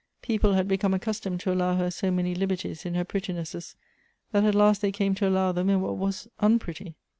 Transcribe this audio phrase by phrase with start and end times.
[0.23, 3.75] People had become accustomed to allow her so many liberties in her prettinesses,
[4.31, 6.95] that at last they came to allow them in what was unpretty.